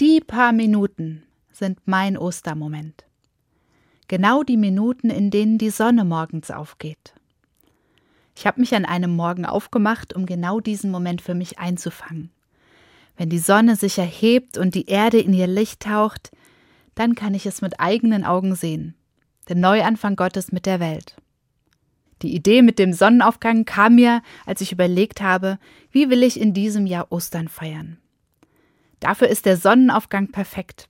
[0.00, 3.04] Die paar Minuten sind mein Ostermoment.
[4.06, 7.14] Genau die Minuten, in denen die Sonne morgens aufgeht.
[8.36, 12.30] Ich habe mich an einem Morgen aufgemacht, um genau diesen Moment für mich einzufangen.
[13.16, 16.30] Wenn die Sonne sich erhebt und die Erde in ihr Licht taucht,
[16.94, 18.94] dann kann ich es mit eigenen Augen sehen.
[19.48, 21.16] Den Neuanfang Gottes mit der Welt.
[22.22, 25.58] Die Idee mit dem Sonnenaufgang kam mir, als ich überlegt habe,
[25.90, 27.98] wie will ich in diesem Jahr Ostern feiern.
[29.00, 30.88] Dafür ist der Sonnenaufgang perfekt.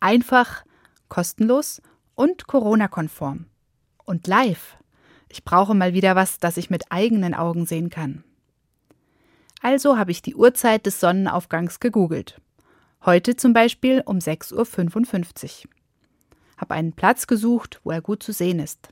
[0.00, 0.64] Einfach,
[1.08, 1.80] kostenlos
[2.14, 3.46] und Corona-konform.
[4.04, 4.76] Und live.
[5.28, 8.24] Ich brauche mal wieder was, das ich mit eigenen Augen sehen kann.
[9.60, 12.40] Also habe ich die Uhrzeit des Sonnenaufgangs gegoogelt.
[13.04, 15.70] Heute zum Beispiel um 6.55 Uhr.
[16.56, 18.88] Habe einen Platz gesucht, wo er gut zu sehen ist.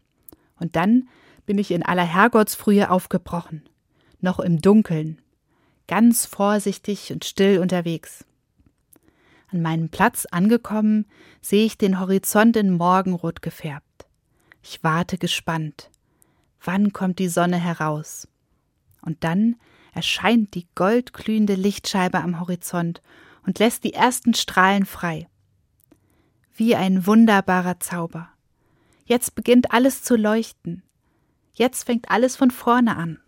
[0.59, 1.09] Und dann
[1.47, 3.69] bin ich in aller Herrgottsfrühe aufgebrochen.
[4.20, 5.20] Noch im Dunkeln.
[5.89, 8.25] Ganz vorsichtig und still unterwegs.
[9.56, 11.06] An meinem Platz angekommen,
[11.41, 14.06] sehe ich den Horizont in Morgenrot gefärbt.
[14.62, 15.91] Ich warte gespannt.
[16.62, 18.28] Wann kommt die Sonne heraus?
[19.00, 19.56] Und dann
[19.94, 23.00] erscheint die goldglühende Lichtscheibe am Horizont
[23.47, 25.27] und lässt die ersten Strahlen frei.
[26.55, 28.28] Wie ein wunderbarer Zauber.
[29.06, 30.83] Jetzt beginnt alles zu leuchten.
[31.55, 33.20] Jetzt fängt alles von vorne an.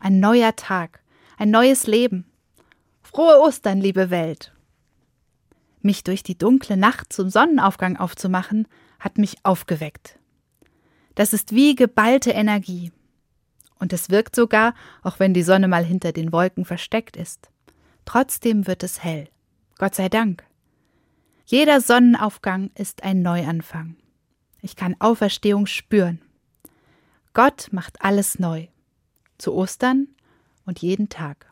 [0.00, 1.04] Ein neuer Tag,
[1.38, 2.24] ein neues Leben.
[3.02, 4.52] Frohe Ostern, liebe Welt.
[5.82, 10.18] Mich durch die dunkle Nacht zum Sonnenaufgang aufzumachen, hat mich aufgeweckt.
[11.14, 12.92] Das ist wie geballte Energie.
[13.78, 17.50] Und es wirkt sogar, auch wenn die Sonne mal hinter den Wolken versteckt ist.
[18.04, 19.28] Trotzdem wird es hell.
[19.78, 20.44] Gott sei Dank.
[21.46, 23.96] Jeder Sonnenaufgang ist ein Neuanfang.
[24.60, 26.20] Ich kann Auferstehung spüren.
[27.32, 28.68] Gott macht alles neu.
[29.38, 30.08] Zu Ostern
[30.66, 31.49] und jeden Tag.